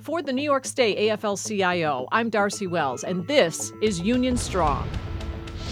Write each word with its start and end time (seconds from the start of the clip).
For 0.00 0.20
the 0.22 0.32
New 0.32 0.42
York 0.42 0.64
State 0.64 0.98
AFL 0.98 1.36
CIO, 1.46 2.08
I'm 2.10 2.28
Darcy 2.28 2.66
Wells, 2.66 3.04
and 3.04 3.26
this 3.28 3.72
is 3.80 4.00
Union 4.00 4.36
Strong. 4.36 4.88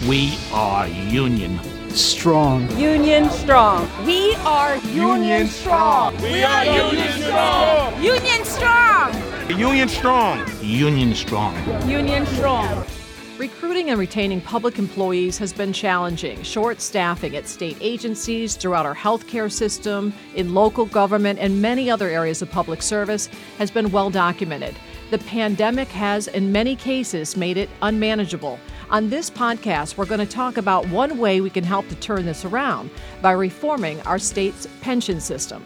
We 0.07 0.37
are 0.53 0.87
Union 0.87 1.59
Strong. 1.89 2.71
Union 2.77 3.29
Strong. 3.29 3.89
We 4.05 4.35
are 4.35 4.77
Union, 4.77 5.47
Strong. 5.47 6.15
We 6.21 6.43
are 6.43 6.65
Union 6.65 7.11
Strong. 7.21 8.03
Union 8.03 8.45
Strong. 8.45 9.59
Union 9.59 9.89
Strong. 9.89 10.47
Union 10.61 11.13
Strong. 11.13 11.89
Union 11.89 12.25
Strong. 12.25 12.85
Recruiting 13.41 13.89
and 13.89 13.99
retaining 13.99 14.39
public 14.39 14.77
employees 14.77 15.39
has 15.39 15.51
been 15.51 15.73
challenging. 15.73 16.43
Short 16.43 16.79
staffing 16.79 17.35
at 17.35 17.47
state 17.47 17.75
agencies, 17.81 18.55
throughout 18.55 18.85
our 18.85 18.93
healthcare 18.93 19.51
system, 19.51 20.13
in 20.35 20.53
local 20.53 20.85
government, 20.85 21.39
and 21.39 21.59
many 21.59 21.89
other 21.89 22.07
areas 22.07 22.43
of 22.43 22.51
public 22.51 22.83
service 22.83 23.31
has 23.57 23.71
been 23.71 23.89
well 23.89 24.11
documented. 24.11 24.75
The 25.09 25.17
pandemic 25.17 25.87
has, 25.87 26.27
in 26.27 26.51
many 26.51 26.75
cases, 26.75 27.35
made 27.35 27.57
it 27.57 27.71
unmanageable. 27.81 28.59
On 28.91 29.09
this 29.09 29.31
podcast, 29.31 29.97
we're 29.97 30.05
going 30.05 30.19
to 30.19 30.31
talk 30.31 30.57
about 30.57 30.87
one 30.89 31.17
way 31.17 31.41
we 31.41 31.49
can 31.49 31.63
help 31.63 31.87
to 31.87 31.95
turn 31.95 32.27
this 32.27 32.45
around 32.45 32.91
by 33.23 33.31
reforming 33.31 33.99
our 34.01 34.19
state's 34.19 34.67
pension 34.81 35.19
system. 35.19 35.63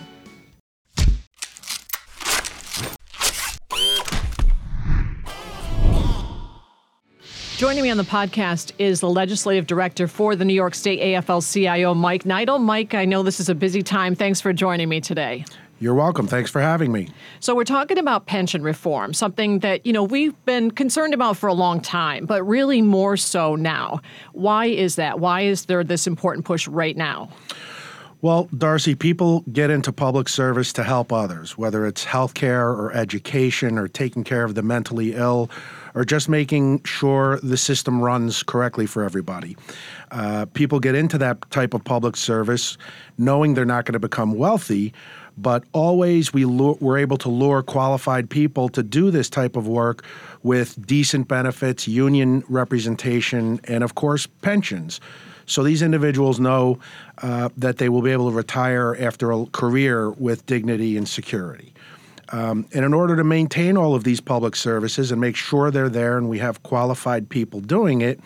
Joining 7.58 7.84
me 7.84 7.90
on 7.90 7.96
the 7.96 8.04
podcast 8.04 8.74
is 8.80 9.00
the 9.00 9.10
legislative 9.10 9.66
director 9.66 10.10
for 10.10 10.36
the 10.36 10.44
New 10.44 10.54
York 10.54 10.76
State 10.76 11.00
AFL 11.00 11.54
CIO, 11.54 11.94
Mike 11.94 12.26
Neidl. 12.26 12.62
Mike, 12.62 12.94
I 12.94 13.06
know 13.06 13.24
this 13.24 13.40
is 13.40 13.48
a 13.48 13.56
busy 13.56 13.82
time. 13.82 14.14
Thanks 14.14 14.42
for 14.42 14.52
joining 14.52 14.90
me 14.90 15.00
today. 15.00 15.46
You're 15.80 15.94
welcome. 15.94 16.28
Thanks 16.28 16.52
for 16.52 16.60
having 16.60 16.92
me. 16.92 17.08
So 17.40 17.56
we're 17.56 17.64
talking 17.64 17.98
about 17.98 18.26
pension 18.26 18.62
reform, 18.62 19.14
something 19.14 19.60
that, 19.60 19.86
you 19.86 19.94
know, 19.94 20.04
we've 20.04 20.36
been 20.44 20.70
concerned 20.70 21.14
about 21.14 21.38
for 21.38 21.48
a 21.48 21.54
long 21.54 21.80
time, 21.80 22.26
but 22.26 22.44
really 22.44 22.82
more 22.82 23.16
so 23.16 23.56
now. 23.56 24.02
Why 24.34 24.66
is 24.66 24.96
that? 24.98 25.22
Why 25.22 25.42
is 25.42 25.64
there 25.68 25.86
this 25.86 26.08
important 26.08 26.44
push 26.46 26.68
right 26.68 26.98
now? 26.98 27.30
Well, 28.22 28.50
Darcy, 28.58 28.96
people 28.96 29.42
get 29.52 29.70
into 29.70 29.92
public 29.92 30.30
service 30.30 30.74
to 30.74 30.84
help 30.84 31.12
others, 31.12 31.58
whether 31.58 31.86
it's 31.86 32.06
healthcare 32.06 32.76
or 32.76 32.92
education 32.94 33.78
or 33.78 33.88
taking 33.88 34.24
care 34.24 34.44
of 34.44 34.56
the 34.56 34.64
mentally 34.64 35.14
ill 35.14 35.52
or 35.94 36.06
just 36.06 36.28
making 36.28 36.84
sure 36.86 37.40
the 37.44 37.58
system 37.58 38.02
runs 38.02 38.42
correctly 38.42 38.86
for 38.86 39.04
everybody. 39.04 39.56
Uh, 40.12 40.46
people 40.54 40.80
get 40.80 40.96
into 40.96 41.18
that 41.18 41.50
type 41.52 41.74
of 41.74 41.84
public 41.84 42.16
service 42.16 42.78
knowing 43.18 43.54
they're 43.54 43.66
not 43.66 43.86
going 43.86 43.94
to 43.94 44.00
become 44.00 44.34
wealthy, 44.34 44.94
but 45.38 45.64
always 45.74 46.34
we 46.34 46.46
lure, 46.46 46.78
we're 46.80 46.98
able 46.98 47.18
to 47.18 47.30
lure 47.30 47.62
qualified 47.62 48.30
people 48.30 48.70
to 48.70 48.82
do 48.82 49.12
this 49.12 49.30
type 49.30 49.56
of 49.56 49.68
work 49.68 50.06
with 50.42 50.84
decent 50.88 51.28
benefits, 51.28 51.88
union 51.88 52.44
representation, 52.48 53.60
and 53.66 53.84
of 53.84 53.96
course, 53.96 54.26
pensions. 54.26 55.00
So 55.46 55.64
these 55.64 55.82
individuals 55.82 56.40
know 56.40 56.80
uh, 57.20 57.50
that 57.58 57.78
they 57.78 57.90
will 57.90 58.02
be 58.02 58.12
able 58.12 58.30
to 58.30 58.36
retire 58.36 58.96
after 59.00 59.32
a 59.32 59.46
career 59.48 60.12
with 60.12 60.46
dignity 60.46 60.98
and 60.98 61.08
security. 61.08 61.74
Um, 62.30 62.66
and 62.74 62.84
in 62.84 62.94
order 62.94 63.16
to 63.16 63.24
maintain 63.24 63.78
all 63.78 63.94
of 63.94 64.04
these 64.04 64.20
public 64.20 64.56
services 64.56 65.12
and 65.12 65.22
make 65.22 65.36
sure 65.36 65.70
they're 65.70 65.90
there 65.90 66.18
and 66.18 66.28
we 66.28 66.40
have 66.40 66.64
qualified 66.64 67.30
people 67.30 67.62
doing 67.62 68.02
it, 68.02 68.20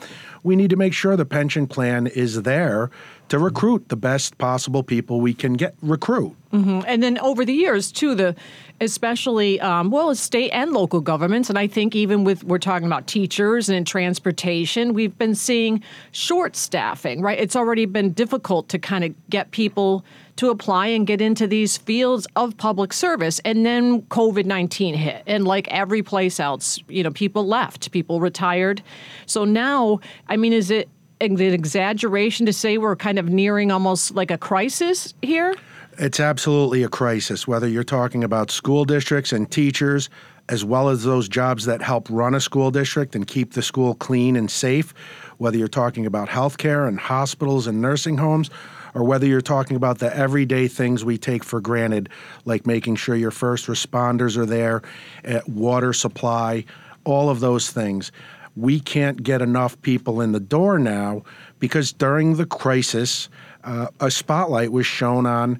we 0.43 0.55
need 0.55 0.69
to 0.69 0.75
make 0.75 0.93
sure 0.93 1.15
the 1.15 1.25
pension 1.25 1.67
plan 1.67 2.07
is 2.07 2.43
there 2.43 2.89
to 3.29 3.37
recruit 3.37 3.89
the 3.89 3.95
best 3.95 4.37
possible 4.37 4.81
people 4.81 5.21
we 5.21 5.33
can 5.33 5.53
get 5.53 5.75
recruit. 5.81 6.35
Mm-hmm. 6.51 6.81
And 6.87 7.03
then 7.03 7.19
over 7.19 7.45
the 7.45 7.53
years, 7.53 7.91
too, 7.91 8.15
the 8.15 8.35
especially 8.81 9.59
um, 9.61 9.91
well 9.91 10.15
state 10.15 10.49
and 10.49 10.71
local 10.71 10.99
governments, 11.01 11.49
and 11.49 11.59
I 11.59 11.67
think 11.67 11.95
even 11.95 12.23
with 12.23 12.43
we're 12.43 12.57
talking 12.57 12.87
about 12.87 13.05
teachers 13.05 13.69
and 13.69 13.85
transportation, 13.85 14.93
we've 14.93 15.15
been 15.17 15.35
seeing 15.35 15.83
short 16.11 16.55
staffing. 16.55 17.21
Right, 17.21 17.37
it's 17.37 17.55
already 17.55 17.85
been 17.85 18.13
difficult 18.13 18.67
to 18.69 18.79
kind 18.79 19.03
of 19.03 19.13
get 19.29 19.51
people 19.51 20.03
to 20.37 20.49
apply 20.49 20.87
and 20.87 21.05
get 21.05 21.19
into 21.19 21.45
these 21.45 21.77
fields 21.77 22.25
of 22.37 22.55
public 22.57 22.93
service, 22.93 23.39
and 23.45 23.63
then 23.63 24.01
COVID 24.03 24.45
nineteen 24.45 24.95
hit, 24.95 25.21
and 25.27 25.45
like 25.45 25.67
every 25.67 26.01
place 26.01 26.39
else, 26.39 26.79
you 26.87 27.03
know, 27.03 27.11
people 27.11 27.45
left, 27.45 27.91
people 27.91 28.19
retired. 28.21 28.81
So 29.27 29.45
now, 29.45 29.99
I 30.29 30.37
mean, 30.37 30.53
is 30.53 30.69
it 30.69 30.87
an 31.19 31.41
exaggeration 31.41 32.45
to 32.45 32.53
say 32.53 32.77
we're 32.77 32.95
kind 32.95 33.17
of 33.17 33.29
nearing 33.29 33.71
almost 33.71 34.15
like 34.15 34.29
a 34.31 34.37
crisis 34.37 35.13
here? 35.23 35.55
It's 35.97 36.19
absolutely 36.19 36.83
a 36.83 36.87
crisis, 36.87 37.47
whether 37.47 37.67
you're 37.67 37.83
talking 37.83 38.23
about 38.23 38.51
school 38.51 38.85
districts 38.85 39.33
and 39.33 39.49
teachers, 39.51 40.09
as 40.47 40.63
well 40.63 40.87
as 40.87 41.03
those 41.03 41.27
jobs 41.27 41.65
that 41.65 41.81
help 41.81 42.07
run 42.09 42.35
a 42.35 42.39
school 42.39 42.71
district 42.71 43.15
and 43.15 43.27
keep 43.27 43.53
the 43.53 43.61
school 43.61 43.95
clean 43.95 44.35
and 44.35 44.49
safe, 44.49 44.93
whether 45.39 45.57
you're 45.57 45.67
talking 45.67 46.05
about 46.05 46.29
healthcare 46.29 46.87
and 46.87 46.99
hospitals 46.99 47.67
and 47.67 47.81
nursing 47.81 48.17
homes, 48.17 48.49
or 48.93 49.03
whether 49.03 49.25
you're 49.25 49.41
talking 49.41 49.75
about 49.75 49.97
the 49.97 50.15
everyday 50.15 50.67
things 50.67 51.03
we 51.03 51.17
take 51.17 51.43
for 51.43 51.59
granted, 51.59 52.07
like 52.45 52.65
making 52.65 52.95
sure 52.95 53.15
your 53.15 53.31
first 53.31 53.67
responders 53.67 54.37
are 54.37 54.45
there, 54.45 54.81
eh, 55.25 55.41
water 55.47 55.91
supply, 55.91 56.63
all 57.03 57.29
of 57.29 57.39
those 57.39 57.71
things. 57.71 58.11
We 58.55 58.79
can't 58.79 59.23
get 59.23 59.41
enough 59.41 59.81
people 59.81 60.21
in 60.21 60.31
the 60.31 60.39
door 60.39 60.79
now 60.79 61.23
because 61.59 61.93
during 61.93 62.35
the 62.35 62.45
crisis, 62.45 63.29
uh, 63.63 63.87
a 63.99 64.11
spotlight 64.11 64.71
was 64.71 64.85
shown 64.85 65.25
on 65.25 65.59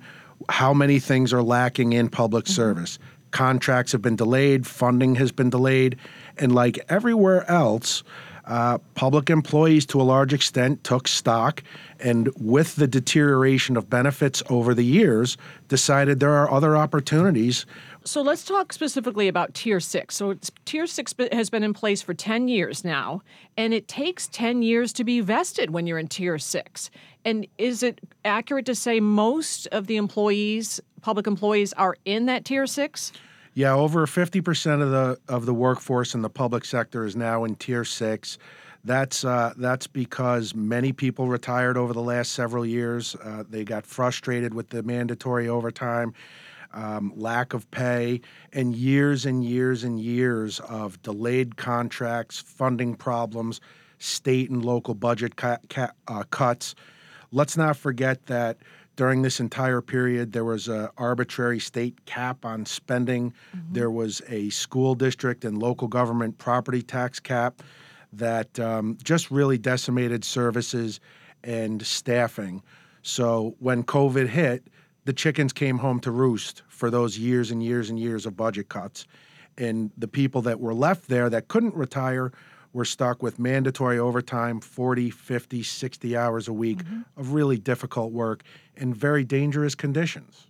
how 0.50 0.74
many 0.74 1.00
things 1.00 1.34
are 1.34 1.44
lacking 1.44 1.94
in 1.94 2.10
public 2.10 2.46
mm-hmm. 2.46 2.54
service. 2.54 3.00
Contracts 3.32 3.92
have 3.92 4.02
been 4.02 4.16
delayed, 4.16 4.66
funding 4.66 5.16
has 5.16 5.32
been 5.32 5.50
delayed, 5.50 5.98
and 6.38 6.54
like 6.54 6.80
everywhere 6.90 7.50
else, 7.50 8.04
uh, 8.50 8.80
public 8.96 9.30
employees 9.30 9.86
to 9.86 10.02
a 10.02 10.04
large 10.04 10.34
extent 10.34 10.84
took 10.84 11.08
stock 11.08 11.64
and 12.00 12.30
with 12.38 12.76
the 12.76 12.88
deterioration 12.88 13.78
of 13.78 13.90
benefits 13.90 14.42
over 14.50 14.74
the 14.74 14.84
years 14.84 15.38
decided 15.68 16.20
there 16.20 16.34
are 16.34 16.52
other 16.52 16.76
opportunities 16.76 17.66
so 18.06 18.22
let's 18.22 18.46
talk 18.46 18.72
specifically 18.72 19.28
about 19.28 19.54
Tier 19.54 19.80
6. 19.80 20.16
So 20.16 20.36
Tier 20.66 20.88
6 20.88 21.14
has 21.32 21.50
been 21.50 21.64
in 21.64 21.74
place 21.74 22.02
for 22.02 22.14
10 22.14 22.48
years 22.48 22.84
now, 22.84 23.22
and 23.58 23.74
it 23.74 23.88
takes 23.88 24.28
10 24.28 24.62
years 24.62 24.94
to 24.94 25.04
be 25.04 25.20
vested 25.20 25.72
when 25.72 25.86
you're 25.86 26.00
in 26.00 26.08
Tier 26.08 26.40
6. 26.40 26.90
And 27.26 27.46
is 27.58 27.84
it 27.84 28.00
accurate 28.24 28.66
to 28.68 28.74
say 28.74 29.00
most 29.00 29.68
of 29.68 29.88
the 29.88 29.98
employees, 29.98 30.80
public 31.02 31.28
employees, 31.28 31.74
are 31.74 31.98
in 32.06 32.26
that 32.28 32.46
Tier 32.46 32.66
6? 32.66 33.12
Yeah, 33.59 33.74
over 33.74 34.06
50% 34.06 34.81
of 34.81 34.90
the 34.90 35.20
of 35.28 35.46
the 35.46 35.53
workforce 35.53 36.16
in 36.16 36.22
the 36.22 36.30
public 36.30 36.64
sector 36.64 37.03
is 37.03 37.18
now 37.18 37.44
in 37.44 37.56
Tier 37.56 37.84
6. 37.84 38.38
That's 38.86 39.25
uh, 39.25 39.53
that's 39.58 39.86
because 39.86 40.56
many 40.56 40.94
people 40.94 41.28
retired 41.28 41.75
over 41.75 41.92
the 41.92 42.02
last 42.02 42.31
several 42.31 42.66
years. 42.66 43.18
Uh, 43.22 43.44
they 43.50 43.66
got 43.66 43.86
frustrated 43.86 44.53
with 44.53 44.69
the 44.69 44.81
mandatory 44.81 45.50
overtime 45.50 46.14
um, 46.72 47.12
lack 47.18 47.53
of 47.53 47.69
pay, 47.69 48.22
and 48.53 48.78
years 48.78 49.25
and 49.25 49.44
years 49.44 49.84
and 49.84 50.00
years 50.00 50.62
of 50.62 51.02
delayed 51.02 51.58
contracts, 51.58 52.40
funding 52.40 52.96
problems, 52.96 53.59
state 53.98 54.50
and 54.50 54.64
local 54.64 54.94
budget 54.94 55.36
ca- 55.36 55.58
ca- 55.69 55.92
uh, 56.08 56.24
cuts. 56.31 56.75
Let's 57.34 57.58
not 57.58 57.75
forget 57.75 58.28
that 58.28 58.59
during 59.00 59.22
this 59.22 59.40
entire 59.40 59.80
period, 59.80 60.34
there 60.34 60.44
was 60.44 60.68
an 60.68 60.90
arbitrary 60.98 61.58
state 61.58 62.06
cap 62.06 62.44
on 62.44 62.66
spending. 62.66 63.32
Mm-hmm. 63.56 63.74
There 63.74 63.90
was 63.90 64.22
a 64.28 64.50
school 64.50 64.94
district 64.94 65.46
and 65.46 65.58
local 65.58 65.88
government 65.88 66.38
property 66.38 66.82
tax 66.82 67.18
cap 67.18 67.64
that 68.12 68.60
um, 68.60 68.98
just 69.02 69.32
really 69.32 69.58
decimated 69.58 70.26
services 70.26 71.00
and 71.46 71.82
staffing. 71.82 72.62
So 73.02 73.56
when 73.60 73.84
COVID 73.84 74.28
hit, 74.28 74.68
the 75.06 75.14
chickens 75.14 75.54
came 75.54 75.78
home 75.78 76.02
to 76.02 76.12
roost 76.12 76.64
for 76.68 76.92
those 76.92 77.18
years 77.18 77.52
and 77.52 77.64
years 77.64 77.90
and 77.90 77.98
years 77.98 78.26
of 78.26 78.36
budget 78.36 78.68
cuts. 78.68 79.08
And 79.57 79.92
the 79.98 80.10
people 80.10 80.42
that 80.42 80.60
were 80.60 80.74
left 80.74 81.07
there 81.07 81.30
that 81.30 81.48
couldn't 81.48 81.74
retire 81.74 82.34
were 82.74 82.86
stuck 82.86 83.24
with 83.24 83.39
mandatory 83.39 83.98
overtime 83.98 84.60
40, 84.60 85.10
50, 85.10 85.63
60 85.63 86.18
hours 86.18 86.48
a 86.48 86.54
week 86.54 86.80
mm-hmm. 86.80 87.01
of 87.18 87.33
really 87.33 87.57
difficult 87.57 88.12
work 88.12 88.44
in 88.75 88.94
very 88.94 89.24
dangerous 89.24 89.75
conditions. 89.75 90.48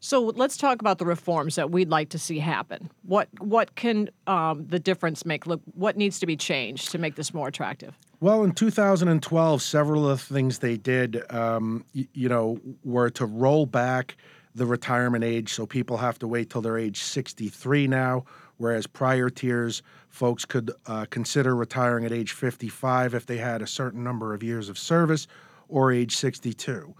So 0.00 0.20
let's 0.20 0.56
talk 0.56 0.80
about 0.80 0.98
the 0.98 1.04
reforms 1.04 1.56
that 1.56 1.72
we'd 1.72 1.88
like 1.88 2.10
to 2.10 2.18
see 2.18 2.38
happen. 2.38 2.90
What 3.02 3.28
what 3.40 3.74
can 3.74 4.08
um, 4.28 4.64
the 4.68 4.78
difference 4.78 5.26
make? 5.26 5.48
Look, 5.48 5.60
what 5.74 5.96
needs 5.96 6.20
to 6.20 6.26
be 6.26 6.36
changed 6.36 6.92
to 6.92 6.98
make 6.98 7.16
this 7.16 7.34
more 7.34 7.48
attractive? 7.48 7.98
Well, 8.20 8.44
in 8.44 8.52
2012, 8.52 9.62
several 9.62 10.08
of 10.08 10.26
the 10.28 10.34
things 10.34 10.60
they 10.60 10.76
did, 10.76 11.22
um, 11.32 11.84
y- 11.92 12.06
you 12.12 12.28
know, 12.28 12.60
were 12.84 13.10
to 13.10 13.26
roll 13.26 13.66
back 13.66 14.16
the 14.54 14.64
retirement 14.64 15.24
age, 15.24 15.52
so 15.52 15.66
people 15.66 15.98
have 15.98 16.18
to 16.20 16.28
wait 16.28 16.50
till 16.50 16.62
they're 16.62 16.78
age 16.78 17.02
63 17.02 17.88
now, 17.88 18.24
whereas 18.58 18.86
prior 18.86 19.28
tiers, 19.28 19.82
folks 20.08 20.44
could 20.44 20.70
uh, 20.86 21.06
consider 21.10 21.54
retiring 21.54 22.04
at 22.04 22.12
age 22.12 22.32
55 22.32 23.14
if 23.14 23.26
they 23.26 23.36
had 23.38 23.62
a 23.62 23.66
certain 23.66 24.02
number 24.02 24.34
of 24.34 24.42
years 24.42 24.68
of 24.68 24.78
service, 24.78 25.26
or 25.68 25.92
age 25.92 26.16
62. 26.16 26.94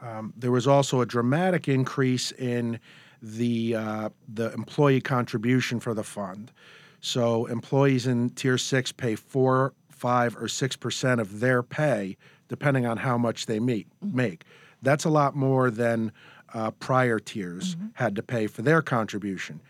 Um, 0.00 0.32
there 0.36 0.50
was 0.50 0.66
also 0.66 1.00
a 1.00 1.06
dramatic 1.06 1.68
increase 1.68 2.32
in 2.32 2.78
the 3.22 3.74
uh, 3.74 4.08
the 4.28 4.52
employee 4.52 5.00
contribution 5.00 5.80
for 5.80 5.94
the 5.94 6.04
fund. 6.04 6.52
So 7.00 7.46
employees 7.46 8.06
in 8.06 8.30
tier 8.30 8.58
six 8.58 8.92
pay 8.92 9.14
four, 9.14 9.72
five, 9.90 10.36
or 10.36 10.48
six 10.48 10.76
percent 10.76 11.20
of 11.20 11.40
their 11.40 11.62
pay, 11.62 12.16
depending 12.48 12.86
on 12.86 12.98
how 12.98 13.16
much 13.16 13.46
they 13.46 13.58
meet, 13.58 13.86
make. 14.02 14.44
That's 14.82 15.04
a 15.04 15.10
lot 15.10 15.34
more 15.34 15.70
than 15.70 16.12
uh, 16.52 16.70
prior 16.72 17.18
tiers 17.18 17.76
had 17.94 18.14
to 18.16 18.22
pay 18.22 18.46
for 18.46 18.62
their 18.62 18.82
contribution. 18.82 19.60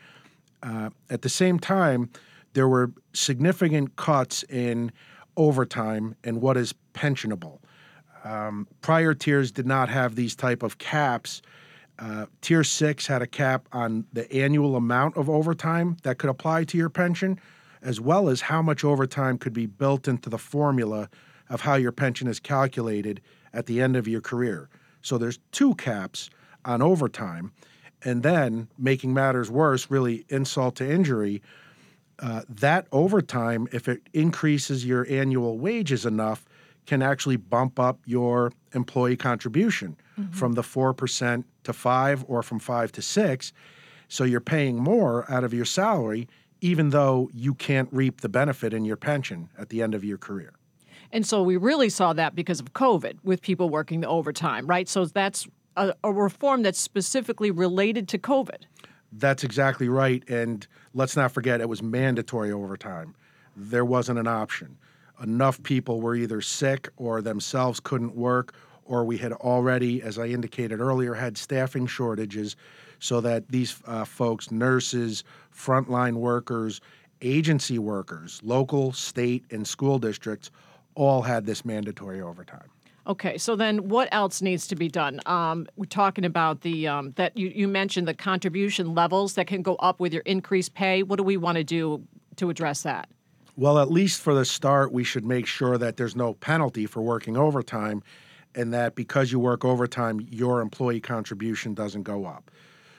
Uh, 0.67 0.91
at 1.11 1.23
the 1.23 1.29
same 1.29 1.59
time, 1.59 2.11
there 2.55 2.67
were 2.67 2.91
significant 3.13 3.95
cuts 3.97 4.43
in 4.45 4.91
overtime 5.37 6.17
and 6.25 6.41
what 6.41 6.57
is 6.57 6.75
pensionable. 6.95 7.61
Um, 8.25 8.67
prior 8.81 9.15
tiers 9.15 9.53
did 9.53 9.67
not 9.67 9.89
have 9.89 10.17
these 10.17 10.35
type 10.35 10.63
of 10.65 10.79
caps. 10.79 11.43
Uh, 11.99 12.27
tier 12.41 12.65
six 12.65 13.07
had 13.07 13.23
a 13.23 13.27
cap 13.27 13.69
on 13.73 14.05
the 14.13 14.31
annual 14.33 14.75
amount 14.75 15.17
of 15.17 15.31
overtime 15.31 15.97
that 16.03 16.19
could 16.19 16.31
apply 16.31 16.65
to 16.65 16.77
your 16.77 16.91
pension, 16.91 17.39
as 17.83 18.01
well 18.01 18.29
as 18.29 18.41
how 18.41 18.61
much 18.61 18.85
overtime 18.85 19.39
could 19.39 19.53
be 19.53 19.67
built 19.67 20.09
into 20.09 20.29
the 20.29 20.39
formula 20.39 21.09
of 21.49 21.61
how 21.61 21.75
your 21.75 21.93
pension 21.93 22.27
is 22.27 22.41
calculated 22.41 23.21
at 23.53 23.67
the 23.67 23.81
end 23.81 23.95
of 23.95 24.09
your 24.09 24.21
career. 24.21 24.69
So 25.03 25.17
there's 25.17 25.39
two 25.53 25.77
caps 25.77 26.29
on 26.65 26.83
overtime. 26.83 27.53
And 28.07 28.23
then, 28.23 28.69
making 28.79 29.13
matters 29.13 29.51
worse, 29.51 29.91
really 29.91 30.25
insult 30.29 30.77
to 30.77 30.91
injury, 30.91 31.43
uh, 32.21 32.43
that 32.49 32.87
overtime, 32.93 33.69
if 33.73 33.89
it 33.89 34.01
increases 34.15 34.87
your 34.87 35.07
annual 35.11 35.59
wages 35.59 36.07
enough, 36.07 36.47
can 36.87 37.03
actually 37.03 37.37
bump 37.37 37.81
up 37.81 37.99
your 38.07 38.53
employee 38.73 39.17
contribution 39.17 39.97
from 40.31 40.55
the 40.55 40.63
4% 40.63 41.45
to 41.65 41.73
5 41.73 42.25
or 42.29 42.43
from 42.43 42.59
5 42.59 42.93
to 42.93 43.03
6 43.03 43.53
so 44.09 44.25
you're 44.25 44.41
paying 44.41 44.77
more 44.77 45.31
out 45.31 45.45
of 45.45 45.53
your 45.53 45.65
salary 45.67 46.29
even 46.61 46.91
though 46.91 47.29
you 47.33 47.55
can't 47.55 47.89
reap 47.93 48.21
the 48.23 48.29
benefit 48.29 48.73
in 48.73 48.85
your 48.85 48.97
pension 48.97 49.49
at 49.59 49.69
the 49.69 49.83
end 49.83 49.95
of 49.95 50.05
your 50.05 50.19
career. 50.19 50.53
And 51.13 51.27
so 51.27 51.43
we 51.43 51.57
really 51.57 51.89
saw 51.89 52.13
that 52.15 52.35
because 52.35 52.61
of 52.61 52.73
COVID 52.73 53.19
with 53.23 53.43
people 53.43 53.69
working 53.69 54.01
the 54.01 54.09
overtime, 54.09 54.67
right? 54.67 54.89
So 54.89 55.05
that's 55.05 55.47
a, 55.77 55.95
a 56.03 56.13
reform 56.13 56.63
that's 56.63 56.81
specifically 56.81 57.51
related 57.51 58.09
to 58.09 58.19
COVID. 58.19 58.65
That's 59.13 59.45
exactly 59.45 59.89
right. 59.89 60.23
And 60.29 60.67
let's 60.95 61.17
not 61.17 61.33
forget, 61.33 61.61
it 61.61 61.69
was 61.69 61.83
mandatory 61.83 62.53
overtime. 62.53 63.15
There 63.57 63.85
wasn't 63.85 64.19
an 64.19 64.27
option. 64.27 64.77
Enough 65.23 65.63
people 65.63 66.01
were 66.01 66.15
either 66.15 66.41
sick 66.41 66.89
or 66.97 67.23
themselves 67.23 67.81
couldn't 67.81 68.15
work, 68.15 68.55
or 68.85 69.05
we 69.05 69.17
had 69.17 69.33
already, 69.33 70.03
as 70.03 70.19
I 70.19 70.27
indicated 70.27 70.81
earlier, 70.81 71.15
had 71.15 71.39
staffing 71.39 71.87
shortages 71.87 72.57
so 72.99 73.21
that 73.21 73.49
these 73.49 73.81
uh, 73.87 74.05
folks, 74.05 74.51
nurses, 74.51 75.25
frontline 75.55 76.15
workers, 76.15 76.81
agency 77.23 77.79
workers, 77.79 78.41
local, 78.43 78.93
state, 78.93 79.45
and 79.51 79.67
school 79.67 79.99
districts, 79.99 80.51
all 80.95 81.23
had 81.23 81.47
this 81.47 81.65
mandatory 81.65 82.21
overtime. 82.21 82.69
Okay, 83.07 83.39
so 83.39 83.55
then 83.55 83.89
what 83.89 84.09
else 84.11 84.43
needs 84.43 84.67
to 84.67 84.75
be 84.75 84.89
done? 84.89 85.21
Um, 85.27 85.67
we're 85.77 85.85
talking 85.85 86.25
about 86.25 86.63
the 86.63 86.89
um, 86.89 87.13
that 87.13 87.37
you, 87.37 87.49
you 87.49 87.69
mentioned 87.69 88.09
the 88.09 88.15
contribution 88.15 88.95
levels 88.95 89.35
that 89.35 89.47
can 89.47 89.63
go 89.63 89.77
up 89.77 90.01
with 90.01 90.13
your 90.13 90.23
increased 90.23 90.75
pay. 90.75 91.05
What 91.05 91.17
do 91.17 91.23
we 91.23 91.37
want 91.37 91.57
to 91.57 91.65
do 91.65 92.03
to 92.37 92.51
address 92.51 92.83
that? 92.83 93.09
Well, 93.57 93.79
at 93.79 93.91
least 93.91 94.21
for 94.21 94.35
the 94.35 94.45
start, 94.45 94.93
we 94.93 95.05
should 95.05 95.25
make 95.25 95.47
sure 95.47 95.79
that 95.79 95.97
there's 95.97 96.17
no 96.17 96.35
penalty 96.35 96.85
for 96.87 97.01
working 97.01 97.37
overtime 97.37 98.03
and 98.57 98.73
that 98.75 98.95
because 98.95 99.31
you 99.31 99.39
work 99.39 99.65
overtime, 99.65 100.27
your 100.31 100.61
employee 100.61 101.01
contribution 101.01 101.75
doesn't 101.75 102.03
go 102.03 102.27
up. 102.27 102.51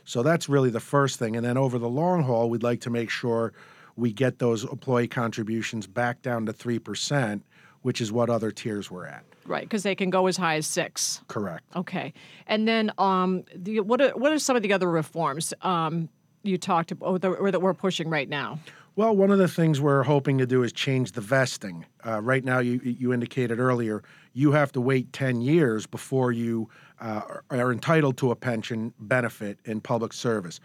So 0.05 0.23
that's 0.23 0.47
really 0.47 0.69
the 0.69 0.79
first 0.79 1.19
thing. 1.19 1.35
And 1.35 1.45
then 1.45 1.57
over 1.57 1.77
the 1.77 1.89
long 1.89 2.23
haul, 2.23 2.49
we'd 2.49 2.63
like 2.63 2.79
to 2.81 2.89
make 2.89 3.09
sure 3.09 3.53
we 3.95 4.13
get 4.13 4.39
those 4.39 4.63
employee 4.63 5.07
contributions 5.07 5.85
back 5.85 6.21
down 6.21 6.45
to 6.45 6.53
3%, 6.53 7.41
which 7.81 8.01
is 8.01 8.11
what 8.11 8.29
other 8.29 8.51
tiers 8.51 8.89
were 8.91 9.05
at. 9.05 9.23
Right, 9.45 9.63
because 9.63 9.83
they 9.83 9.95
can 9.95 10.09
go 10.09 10.27
as 10.27 10.37
high 10.37 10.55
as 10.55 10.67
six. 10.67 11.21
Correct. 11.27 11.63
Okay, 11.75 12.13
and 12.47 12.67
then 12.67 12.91
um, 12.97 13.43
the, 13.55 13.79
what 13.79 14.01
are 14.01 14.09
what 14.11 14.31
are 14.31 14.39
some 14.39 14.55
of 14.55 14.63
the 14.63 14.73
other 14.73 14.89
reforms 14.89 15.53
um, 15.61 16.09
you 16.43 16.57
talked 16.57 16.91
about 16.91 17.23
or 17.23 17.51
that, 17.51 17.61
we're 17.61 17.73
pushing 17.73 18.09
right 18.09 18.27
now? 18.27 18.59
Well, 18.95 19.15
one 19.15 19.29
of 19.29 19.37
the 19.37 19.47
things 19.47 19.79
we're 19.79 20.01
hoping 20.03 20.39
to 20.39 20.47
do 20.47 20.63
is 20.63 20.73
change 20.73 21.11
the 21.11 21.21
vesting. 21.21 21.85
Uh, 22.03 22.19
right 22.19 22.43
now, 22.43 22.59
you, 22.59 22.79
you 22.83 23.13
indicated 23.13 23.59
earlier, 23.59 24.01
you 24.33 24.53
have 24.53 24.71
to 24.71 24.81
wait 24.81 25.13
10 25.13 25.39
years 25.41 25.85
before 25.85 26.31
you 26.31 26.67
uh, 26.99 27.21
are 27.51 27.71
entitled 27.71 28.17
to 28.17 28.31
a 28.31 28.35
pension 28.35 28.91
benefit 28.99 29.59
in 29.65 29.81
public 29.81 30.13
service. 30.13 30.59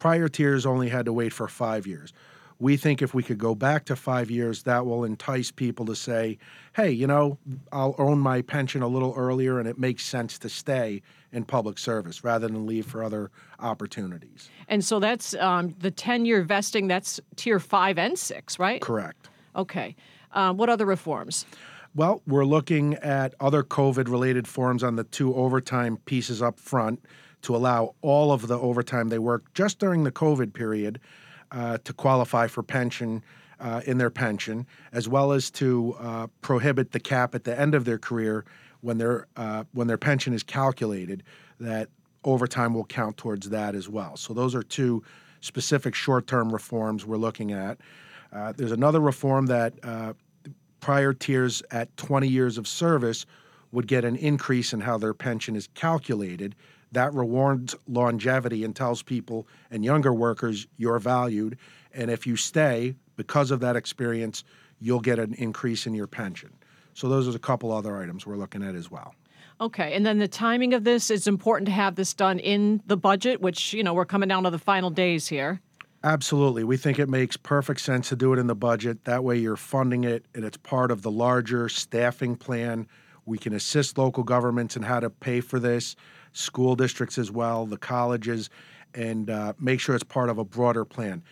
Prior 0.00 0.28
tiers 0.28 0.66
only 0.66 0.90
had 0.90 1.06
to 1.06 1.14
wait 1.14 1.32
for 1.32 1.48
five 1.48 1.86
years. 1.86 2.12
We 2.60 2.76
think 2.76 3.02
if 3.02 3.14
we 3.14 3.22
could 3.22 3.38
go 3.38 3.54
back 3.54 3.84
to 3.84 3.94
five 3.94 4.30
years, 4.30 4.64
that 4.64 4.84
will 4.84 5.04
entice 5.04 5.52
people 5.52 5.86
to 5.86 5.94
say, 5.94 6.38
hey, 6.74 6.90
you 6.90 7.06
know, 7.06 7.38
I'll 7.70 7.94
earn 7.98 8.18
my 8.18 8.42
pension 8.42 8.82
a 8.82 8.88
little 8.88 9.14
earlier 9.16 9.60
and 9.60 9.68
it 9.68 9.78
makes 9.78 10.04
sense 10.04 10.38
to 10.40 10.48
stay 10.48 11.02
in 11.32 11.44
public 11.44 11.78
service 11.78 12.24
rather 12.24 12.48
than 12.48 12.66
leave 12.66 12.86
for 12.86 13.04
other 13.04 13.30
opportunities. 13.60 14.50
And 14.66 14.84
so 14.84 14.98
that's 14.98 15.34
um, 15.34 15.74
the 15.78 15.90
ten-year 15.90 16.42
vesting. 16.42 16.88
That's 16.88 17.20
tier 17.36 17.60
five 17.60 17.96
and 17.96 18.18
six, 18.18 18.58
right? 18.58 18.80
Correct. 18.80 19.28
Okay. 19.54 19.94
Um, 20.32 20.56
what 20.56 20.68
other 20.68 20.86
reforms? 20.86 21.46
Well, 21.94 22.22
we're 22.26 22.44
looking 22.44 22.94
at 22.94 23.34
other 23.40 23.62
COVID 23.62 24.08
related 24.08 24.46
forms 24.46 24.82
on 24.82 24.96
the 24.96 25.04
two 25.04 25.34
overtime 25.34 25.98
pieces 26.04 26.42
up 26.42 26.60
front 26.60 27.04
to 27.42 27.54
allow 27.54 27.94
all 28.02 28.32
of 28.32 28.46
the 28.46 28.58
overtime 28.58 29.08
they 29.08 29.18
work 29.18 29.52
just 29.54 29.78
during 29.78 30.04
the 30.04 30.12
COVID 30.12 30.52
period 30.52 31.00
uh, 31.52 31.78
to 31.84 31.92
qualify 31.92 32.46
for 32.46 32.62
pension 32.62 33.22
uh, 33.60 33.80
in 33.86 33.98
their 33.98 34.10
pension, 34.10 34.66
as 34.92 35.08
well 35.08 35.32
as 35.32 35.50
to 35.50 35.96
uh, 35.98 36.26
prohibit 36.42 36.92
the 36.92 37.00
cap 37.00 37.34
at 37.34 37.44
the 37.44 37.58
end 37.58 37.74
of 37.74 37.84
their 37.84 37.98
career 37.98 38.44
when 38.80 38.98
their 38.98 39.26
uh, 39.36 39.64
when 39.72 39.86
their 39.86 39.98
pension 39.98 40.32
is 40.32 40.42
calculated. 40.42 41.22
That 41.58 41.88
overtime 42.24 42.74
will 42.74 42.84
count 42.84 43.16
towards 43.16 43.48
that 43.50 43.74
as 43.74 43.88
well. 43.88 44.16
So 44.16 44.32
those 44.32 44.54
are 44.54 44.62
two 44.62 45.02
specific 45.40 45.94
short-term 45.94 46.52
reforms 46.52 47.04
we're 47.04 47.16
looking 47.16 47.52
at. 47.52 47.78
Uh, 48.32 48.52
there's 48.52 48.72
another 48.72 49.00
reform 49.00 49.46
that 49.46 49.74
prior 50.80 51.12
tiers 51.12 51.62
at 51.70 51.96
20 51.96 52.28
years 52.28 52.58
of 52.58 52.68
service 52.68 53.26
would 53.72 53.86
get 53.86 54.04
an 54.04 54.16
increase 54.16 54.72
in 54.72 54.80
how 54.80 54.98
their 54.98 55.14
pension 55.14 55.56
is 55.56 55.68
calculated. 55.74 56.54
That 56.92 57.12
rewards 57.14 57.74
longevity 57.86 58.64
and 58.64 58.74
tells 58.74 59.02
people 59.02 59.46
and 59.70 59.84
younger 59.84 60.12
workers 60.12 60.66
you're 60.76 60.98
valued. 60.98 61.58
And 61.92 62.10
if 62.10 62.26
you 62.26 62.36
stay 62.36 62.94
because 63.16 63.50
of 63.50 63.60
that 63.60 63.76
experience, 63.76 64.44
you'll 64.80 65.00
get 65.00 65.18
an 65.18 65.34
increase 65.34 65.86
in 65.86 65.94
your 65.94 66.06
pension. 66.06 66.50
So, 66.94 67.08
those 67.08 67.28
are 67.28 67.36
a 67.36 67.38
couple 67.38 67.70
other 67.70 67.96
items 67.96 68.26
we're 68.26 68.36
looking 68.36 68.62
at 68.62 68.74
as 68.74 68.90
well. 68.90 69.14
Okay, 69.60 69.94
and 69.94 70.06
then 70.06 70.18
the 70.18 70.28
timing 70.28 70.72
of 70.72 70.84
this 70.84 71.10
is 71.10 71.26
important 71.26 71.66
to 71.66 71.72
have 71.72 71.96
this 71.96 72.14
done 72.14 72.38
in 72.38 72.80
the 72.86 72.96
budget, 72.96 73.40
which 73.40 73.72
you 73.72 73.82
know 73.82 73.94
we're 73.94 74.04
coming 74.04 74.28
down 74.28 74.44
to 74.44 74.50
the 74.50 74.58
final 74.58 74.90
days 74.90 75.28
here. 75.28 75.60
Absolutely. 76.04 76.62
We 76.62 76.76
think 76.76 77.00
it 77.00 77.08
makes 77.08 77.36
perfect 77.36 77.80
sense 77.80 78.08
to 78.10 78.16
do 78.16 78.32
it 78.32 78.38
in 78.38 78.46
the 78.46 78.54
budget. 78.54 79.04
That 79.04 79.24
way, 79.24 79.36
you're 79.36 79.56
funding 79.56 80.04
it 80.04 80.26
and 80.34 80.44
it's 80.44 80.56
part 80.56 80.92
of 80.92 81.02
the 81.02 81.10
larger 81.10 81.68
staffing 81.68 82.36
plan. 82.36 82.86
We 83.26 83.36
can 83.36 83.52
assist 83.52 83.98
local 83.98 84.22
governments 84.22 84.76
in 84.76 84.82
how 84.82 85.00
to 85.00 85.10
pay 85.10 85.40
for 85.40 85.58
this, 85.58 85.96
school 86.32 86.76
districts 86.76 87.18
as 87.18 87.30
well, 87.30 87.66
the 87.66 87.78
colleges, 87.78 88.50
and 88.94 89.30
uh, 89.30 89.52
make 89.58 89.80
sure 89.80 89.94
it's 89.94 90.04
part 90.04 90.28
of 90.28 90.38
a 90.38 90.44
broader 90.44 90.84
plan. 90.84 91.22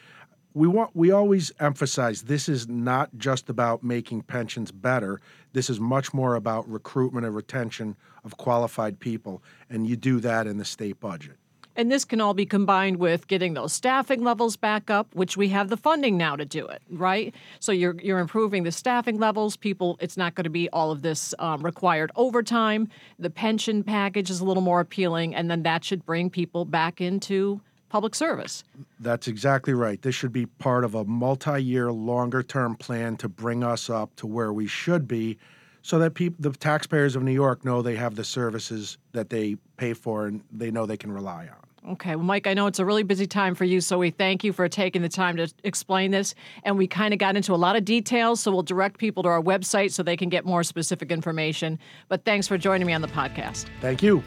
We 0.55 0.69
want 0.69 0.97
we 0.97 1.11
always 1.11 1.53
emphasize 1.61 2.23
this 2.23 2.49
is 2.49 2.67
not 2.67 3.11
just 3.19 3.51
about 3.51 3.83
making 3.83 4.23
pensions 4.23 4.73
better. 4.73 5.21
This 5.53 5.69
is 5.69 5.79
much 5.79 6.15
more 6.15 6.35
about 6.35 6.69
recruitment 6.69 7.27
and 7.27 7.35
retention 7.35 7.97
of 8.25 8.39
qualified 8.39 8.99
people, 8.99 9.43
and 9.69 9.87
you 9.87 9.97
do 9.97 10.19
that 10.21 10.47
in 10.47 10.57
the 10.57 10.65
state 10.65 10.99
budget. 10.99 11.37
And 11.77 11.93
this 11.93 12.05
can 12.05 12.21
all 12.21 12.35
be 12.35 12.47
combined 12.47 12.97
with 12.97 13.29
getting 13.29 13.55
those 13.55 13.73
staffing 13.73 14.25
levels 14.25 14.57
back 14.57 14.91
up, 14.91 15.15
which 15.15 15.37
we 15.37 15.49
have 15.51 15.69
the 15.69 15.77
funding 15.77 16.17
now 16.17 16.35
to 16.35 16.45
do 16.45 16.67
it, 16.67 16.81
right? 16.91 17.35
So 17.61 17.71
you're 17.71 17.97
you're 18.01 18.19
improving 18.19 18.63
the 18.63 18.73
staffing 18.73 19.19
levels. 19.19 19.57
People, 19.57 19.99
it's 20.01 20.17
not 20.17 20.35
going 20.35 20.45
to 20.45 20.51
be 20.51 20.71
all 20.71 20.91
of 20.91 21.03
this 21.03 21.35
um, 21.39 21.63
required 21.63 22.11
overtime. 22.17 22.89
The 23.19 23.31
pension 23.31 23.85
package 23.85 24.31
is 24.31 24.41
a 24.41 24.45
little 24.45 24.63
more 24.63 24.81
appealing, 24.81 25.35
and 25.35 25.51
then 25.51 25.63
that 25.65 25.85
should 25.85 26.07
bring 26.07 26.31
people 26.31 26.65
back 26.65 27.01
into 27.01 27.61
public 27.89 28.15
service. 28.15 28.65
That's 28.99 29.29
exactly 29.29 29.75
right. 29.75 30.01
This 30.01 30.15
should 30.15 30.33
be 30.33 30.47
part 30.47 30.85
of 30.85 30.95
a 30.95 31.05
multi 31.05 31.63
year, 31.63 31.93
longer 31.93 32.43
term 32.43 32.75
plan 32.75 33.17
to 33.19 33.29
bring 33.29 33.63
us 33.63 33.91
up 33.91 34.17
to 34.17 34.27
where 34.27 34.53
we 34.53 34.67
should 34.67 35.07
be 35.07 35.39
so 35.83 36.01
that 36.01 36.15
peop- 36.15 36.35
the 36.41 36.51
taxpayers 36.51 37.15
of 37.15 37.23
New 37.23 37.33
York 37.33 37.65
know 37.65 37.81
they 37.81 37.95
have 37.95 38.17
the 38.17 38.25
services 38.25 38.99
that 39.13 39.31
they 39.31 39.57
pay 39.77 39.93
for 39.93 40.27
and 40.27 40.43
they 40.51 40.71
know 40.71 40.85
they 40.85 40.97
can 40.97 41.13
rely 41.13 41.49
on. 41.49 41.66
Okay, 41.89 42.17
well, 42.17 42.25
Mike, 42.25 42.49
I 42.49 42.55
know 42.55 42.67
it's 42.67 42.81
a 42.81 42.85
really 42.85 43.05
busy 43.05 43.29
time 43.29 43.55
for 43.55 43.65
you, 43.65 43.81
so 43.81 43.97
we 43.99 44.11
thank 44.11 44.43
you 44.43 44.53
for 44.53 44.69
taking 44.69 45.03
the 45.03 45.09
time 45.09 45.37
to 45.37 45.53
explain 45.63 46.11
this. 46.11 46.35
And 46.65 46.77
we 46.77 46.89
kind 46.89 47.15
of 47.15 47.21
got 47.21 47.37
into 47.37 47.55
a 47.55 47.57
lot 47.57 47.77
of 47.77 47.85
details, 47.85 48.41
so 48.41 48.51
we'll 48.51 48.65
direct 48.65 48.99
people 48.99 49.23
to 49.23 49.29
our 49.29 49.41
website 49.41 49.93
so 49.93 50.03
they 50.03 50.17
can 50.17 50.29
get 50.29 50.45
more 50.45 50.65
specific 50.65 51.13
information. 51.13 51.79
But 52.09 52.25
thanks 52.25 52.49
for 52.49 52.59
joining 52.59 52.89
me 52.89 52.93
on 52.93 53.03
the 53.03 53.09
podcast. 53.09 53.67
Thank 53.81 54.03
you. 54.03 54.25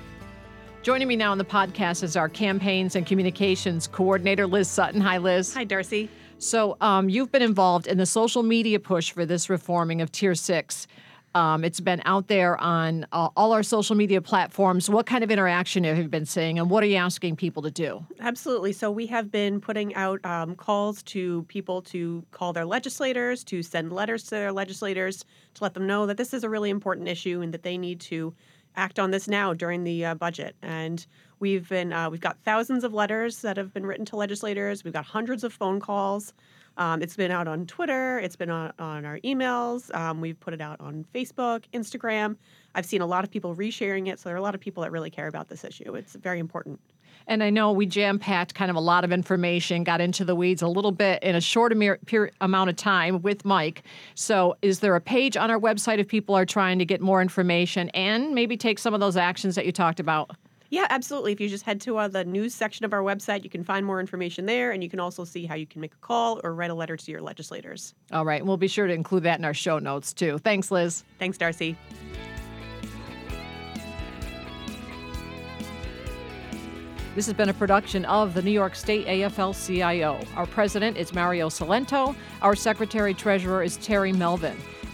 Joining 0.83 1.09
me 1.09 1.17
now 1.17 1.33
on 1.33 1.37
the 1.37 1.43
podcast 1.43 2.03
is 2.03 2.15
our 2.15 2.29
campaigns 2.29 2.95
and 2.95 3.05
communications 3.05 3.87
coordinator, 3.87 4.47
Liz 4.47 4.69
Sutton. 4.69 5.01
Hi, 5.01 5.17
Liz. 5.17 5.53
Hi, 5.53 5.65
Darcy. 5.65 6.09
So, 6.37 6.77
um, 6.79 7.09
you've 7.09 7.33
been 7.33 7.41
involved 7.41 7.87
in 7.87 7.97
the 7.97 8.05
social 8.05 8.43
media 8.43 8.79
push 8.79 9.11
for 9.11 9.25
this 9.25 9.49
reforming 9.49 10.01
of 10.01 10.09
Tier 10.13 10.33
6. 10.33 10.87
Um, 11.35 11.63
it's 11.63 11.79
been 11.79 12.01
out 12.05 12.27
there 12.27 12.57
on 12.57 13.05
uh, 13.11 13.29
all 13.35 13.51
our 13.51 13.63
social 13.63 13.95
media 13.95 14.21
platforms. 14.21 14.89
What 14.89 15.05
kind 15.05 15.23
of 15.23 15.29
interaction 15.29 15.83
have 15.83 15.97
you 15.97 16.07
been 16.07 16.25
seeing, 16.25 16.57
and 16.57 16.69
what 16.69 16.83
are 16.83 16.87
you 16.87 16.95
asking 16.95 17.35
people 17.35 17.61
to 17.63 17.71
do? 17.71 18.05
Absolutely. 18.19 18.73
So, 18.73 18.89
we 18.89 19.05
have 19.07 19.31
been 19.31 19.61
putting 19.61 19.93
out 19.95 20.23
um, 20.25 20.55
calls 20.55 21.03
to 21.03 21.43
people 21.43 21.81
to 21.83 22.23
call 22.31 22.53
their 22.53 22.65
legislators, 22.65 23.43
to 23.45 23.61
send 23.61 23.91
letters 23.93 24.23
to 24.25 24.31
their 24.31 24.51
legislators 24.51 25.23
to 25.55 25.63
let 25.63 25.73
them 25.73 25.85
know 25.85 26.05
that 26.05 26.17
this 26.17 26.33
is 26.33 26.43
a 26.43 26.49
really 26.49 26.69
important 26.69 27.07
issue 27.07 27.41
and 27.41 27.53
that 27.53 27.63
they 27.63 27.77
need 27.77 27.99
to 28.01 28.33
act 28.75 28.99
on 28.99 29.11
this 29.11 29.27
now 29.27 29.53
during 29.53 29.83
the 29.83 30.05
uh, 30.05 30.15
budget. 30.15 30.55
And 30.61 31.05
we've 31.39 31.67
been 31.69 31.93
uh, 31.93 32.09
we've 32.09 32.21
got 32.21 32.37
thousands 32.43 32.83
of 32.83 32.93
letters 32.93 33.41
that 33.41 33.57
have 33.57 33.73
been 33.73 33.85
written 33.85 34.05
to 34.05 34.15
legislators. 34.15 34.83
We've 34.83 34.93
got 34.93 35.05
hundreds 35.05 35.43
of 35.43 35.53
phone 35.53 35.79
calls. 35.79 36.33
Um, 36.79 37.01
it's 37.01 37.17
been 37.17 37.29
out 37.29 37.47
on 37.47 37.65
Twitter. 37.65 38.19
It's 38.19 38.37
been 38.37 38.49
on, 38.49 38.71
on 38.79 39.05
our 39.05 39.19
emails. 39.19 39.93
Um, 39.93 40.21
we've 40.21 40.39
put 40.39 40.53
it 40.53 40.61
out 40.61 40.79
on 40.79 41.05
Facebook, 41.13 41.65
Instagram. 41.73 42.37
I've 42.73 42.85
seen 42.85 43.01
a 43.01 43.05
lot 43.05 43.25
of 43.25 43.29
people 43.29 43.53
resharing 43.53 44.07
it. 44.07 44.17
So 44.17 44.29
there 44.29 44.35
are 44.35 44.39
a 44.39 44.41
lot 44.41 44.55
of 44.55 44.61
people 44.61 44.81
that 44.83 44.91
really 44.91 45.09
care 45.09 45.27
about 45.27 45.49
this 45.49 45.65
issue. 45.65 45.93
It's 45.95 46.15
very 46.15 46.39
important. 46.39 46.79
And 47.27 47.43
I 47.43 47.49
know 47.49 47.73
we 47.73 47.85
jam 47.85 48.17
packed 48.17 48.55
kind 48.55 48.71
of 48.71 48.77
a 48.77 48.79
lot 48.79 49.03
of 49.03 49.11
information, 49.11 49.83
got 49.83 49.99
into 49.99 50.23
the 50.23 50.35
weeds 50.35 50.61
a 50.61 50.69
little 50.69 50.93
bit 50.93 51.21
in 51.21 51.35
a 51.35 51.41
short 51.41 51.73
amount 51.73 52.69
of 52.69 52.75
time 52.77 53.21
with 53.21 53.43
Mike. 53.43 53.83
So, 54.15 54.55
is 54.61 54.79
there 54.79 54.95
a 54.95 55.01
page 55.01 55.35
on 55.35 55.51
our 55.51 55.59
website 55.59 55.99
if 55.99 56.07
people 56.07 56.33
are 56.33 56.45
trying 56.45 56.79
to 56.79 56.85
get 56.85 57.01
more 57.01 57.21
information 57.21 57.89
and 57.89 58.33
maybe 58.33 58.55
take 58.55 58.79
some 58.79 58.93
of 58.93 58.99
those 58.99 59.17
actions 59.17 59.55
that 59.55 59.65
you 59.65 59.71
talked 59.71 59.99
about? 59.99 60.31
Yeah, 60.69 60.85
absolutely. 60.89 61.31
If 61.31 61.41
you 61.41 61.49
just 61.49 61.65
head 61.65 61.81
to 61.81 61.97
uh, 61.97 62.07
the 62.07 62.23
news 62.23 62.53
section 62.53 62.85
of 62.85 62.93
our 62.93 63.01
website, 63.01 63.43
you 63.43 63.49
can 63.49 63.63
find 63.63 63.85
more 63.85 63.99
information 63.99 64.45
there, 64.45 64.71
and 64.71 64.83
you 64.83 64.89
can 64.89 64.99
also 64.99 65.23
see 65.23 65.45
how 65.45 65.55
you 65.55 65.65
can 65.65 65.81
make 65.81 65.93
a 65.93 65.97
call 65.97 66.39
or 66.43 66.53
write 66.53 66.69
a 66.69 66.75
letter 66.75 66.95
to 66.95 67.11
your 67.11 67.21
legislators. 67.21 67.95
All 68.11 68.25
right. 68.25 68.45
We'll 68.45 68.57
be 68.57 68.67
sure 68.67 68.85
to 68.85 68.93
include 68.93 69.23
that 69.23 69.39
in 69.39 69.45
our 69.45 69.53
show 69.53 69.79
notes, 69.79 70.13
too. 70.13 70.37
Thanks, 70.37 70.69
Liz. 70.69 71.03
Thanks, 71.17 71.37
Darcy. 71.37 71.75
This 77.15 77.25
has 77.25 77.33
been 77.33 77.49
a 77.49 77.53
production 77.53 78.05
of 78.05 78.35
the 78.35 78.41
New 78.41 78.51
York 78.51 78.75
State 78.75 79.07
AFL 79.07 79.53
CIO. 79.65 80.19
Our 80.35 80.45
president 80.45 80.95
is 80.95 81.11
Mario 81.11 81.49
Cilento. 81.49 82.15
Our 82.41 82.55
secretary 82.55 83.15
treasurer 83.15 83.63
is 83.63 83.77
Terry 83.77 84.13
Melvin. 84.13 84.55